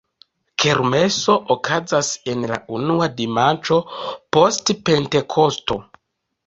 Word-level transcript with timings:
Kermeso 0.61 1.35
okazas 1.57 2.09
en 2.33 2.47
la 2.53 2.59
unua 2.79 3.11
dimanĉo 3.21 3.79
post 4.39 4.75
Pentekosto. 4.91 5.81